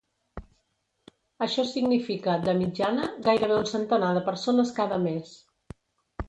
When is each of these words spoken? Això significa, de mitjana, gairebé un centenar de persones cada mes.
Això 1.45 1.65
significa, 1.71 2.37
de 2.45 2.55
mitjana, 2.63 3.05
gairebé 3.27 3.59
un 3.59 3.69
centenar 3.73 4.11
de 4.19 4.25
persones 4.31 4.73
cada 4.81 4.99
mes. 5.07 5.37